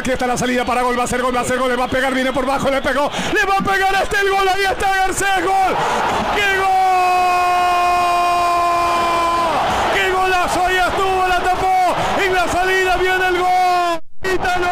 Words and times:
Aquí 0.00 0.12
está 0.12 0.26
la 0.26 0.38
salida 0.38 0.64
para 0.64 0.80
gol. 0.80 0.98
Va 0.98 1.04
a 1.04 1.06
ser 1.06 1.20
gol, 1.20 1.36
va 1.36 1.40
a 1.40 1.44
ser 1.44 1.58
gol. 1.58 1.68
Le 1.68 1.76
va 1.76 1.84
a 1.84 1.88
pegar, 1.88 2.14
viene 2.14 2.32
por 2.32 2.46
bajo, 2.46 2.70
le 2.70 2.80
pegó. 2.80 3.10
Le 3.34 3.44
va 3.44 3.58
a 3.58 3.60
pegar 3.60 3.94
este 4.02 4.18
el 4.18 4.30
gol. 4.30 4.48
Ahí 4.48 4.62
está 4.62 4.96
Garcés. 4.96 5.44
Gol. 5.44 5.76
¡Qué 6.34 6.56
gol! 6.56 6.66
¡Qué 9.92 10.10
golazo! 10.10 10.64
Ahí 10.64 10.76
estuvo, 10.78 11.28
la 11.28 11.40
tapó. 11.40 11.94
En 12.24 12.32
la 12.32 12.48
salida 12.48 12.96
viene 12.96 13.28
el 13.28 13.38
gol. 13.40 14.00
¡Ítalo! 14.22 14.68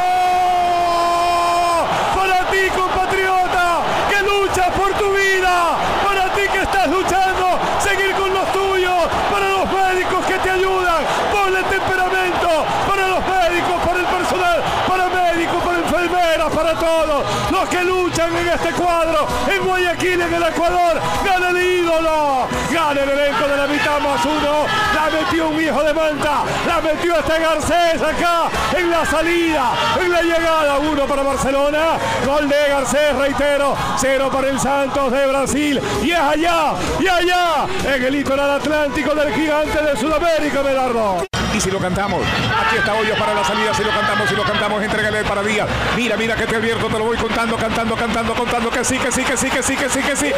Para 2.16 2.50
ti, 2.50 2.70
compatriota, 2.74 3.82
que 4.08 4.22
luchas 4.22 4.70
por 4.70 4.92
tu 4.94 5.12
vida. 5.12 5.76
Para 6.06 6.32
ti 6.32 6.40
que 6.50 6.62
estás 6.62 6.88
luchando, 6.88 7.58
seguir 7.84 8.14
con 8.14 8.32
los 8.32 8.50
tuyos. 8.50 9.08
Para 9.30 9.46
los 9.50 9.70
médicos 9.70 10.24
que 10.24 10.38
te 10.38 10.50
ayudan. 10.50 11.04
Ponle 11.30 11.62
temperamento. 11.64 12.64
Para 12.88 13.08
los 13.08 13.20
médicos, 13.20 13.82
para 13.84 14.00
el 14.00 14.06
personal, 14.06 14.62
para 14.88 15.08
médicos, 15.08 15.62
para 15.62 15.78
enfermeras, 15.78 16.47
para 16.58 16.74
todos. 16.74 17.24
Los 17.52 17.68
que 17.68 17.84
luchan 17.84 18.36
en 18.36 18.48
este 18.48 18.72
cuadro. 18.72 19.28
En 19.48 19.64
Guayaquil, 19.64 20.20
en 20.20 20.34
el 20.34 20.42
Ecuador. 20.42 21.00
Gana 21.24 21.50
el 21.50 21.56
ídolo. 21.56 22.48
Gana 22.72 23.00
el 23.00 23.10
elenco 23.10 23.46
de 23.46 23.56
la 23.56 23.66
mitad 23.68 24.00
más 24.00 24.24
uno. 24.24 24.66
La 24.92 25.08
metió 25.08 25.50
un 25.50 25.62
hijo 25.62 25.82
de 25.84 25.94
Manta. 25.94 26.42
La 26.66 26.80
metió 26.80 27.16
este 27.16 27.38
Garcés 27.38 28.02
acá. 28.02 28.50
En 28.76 28.90
la 28.90 29.06
salida. 29.06 29.70
En 30.00 30.10
la 30.10 30.22
llegada. 30.22 30.78
Uno 30.78 31.06
para 31.06 31.22
Barcelona. 31.22 31.96
Gol 32.26 32.48
de 32.48 32.68
Garcés, 32.68 33.14
reitero. 33.16 33.76
Cero 33.96 34.28
para 34.32 34.48
el 34.48 34.58
Santos 34.58 35.12
de 35.12 35.26
Brasil. 35.28 35.80
Y 36.02 36.10
es 36.10 36.18
allá. 36.18 36.72
Y 36.98 37.06
allá. 37.06 37.66
En 37.86 38.02
el 38.02 38.12
litoral 38.12 38.50
atlántico 38.50 39.14
del 39.14 39.32
gigante 39.32 39.80
de 39.80 39.96
Sudamérica, 39.96 40.62
Medardo. 40.64 41.37
Si 41.60 41.72
lo 41.72 41.80
cantamos, 41.80 42.22
aquí 42.24 42.76
está 42.76 42.94
Hoyos 42.94 43.18
para 43.18 43.34
la 43.34 43.42
salida, 43.42 43.74
si 43.74 43.82
lo 43.82 43.90
cantamos, 43.90 44.28
si 44.28 44.36
lo 44.36 44.44
cantamos, 44.44 44.80
entrégale 44.80 45.24
para 45.24 45.42
Díaz. 45.42 45.68
Mira, 45.96 46.16
mira 46.16 46.36
que 46.36 46.46
te 46.46 46.54
advierto, 46.54 46.86
te 46.86 46.98
lo 46.98 47.04
voy 47.04 47.16
contando, 47.16 47.56
cantando, 47.56 47.96
cantando, 47.96 48.34
contando, 48.34 48.70
que 48.70 48.84
sí, 48.84 48.96
que 48.96 49.10
sí, 49.10 49.24
que 49.24 49.36
sí, 49.36 49.50
que 49.50 49.62
sí, 49.62 49.76
que 49.76 49.88
sí, 49.88 50.00
que 50.00 50.16
sí. 50.16 50.32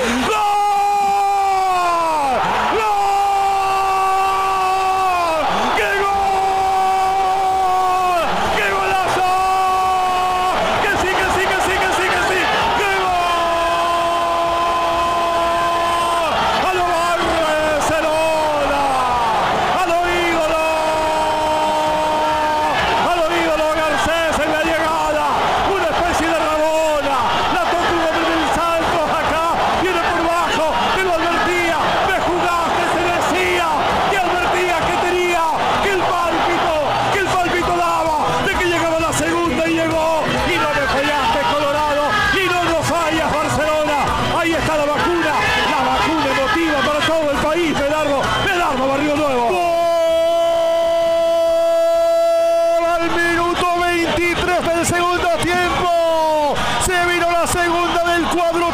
Del 54.81 54.87
segundo 54.87 55.29
tiempo. 55.43 56.55
Se 56.87 57.05
vino 57.07 57.31
la 57.31 57.47
segunda 57.47 58.03
del 58.15 58.25
cuadro 58.29 58.70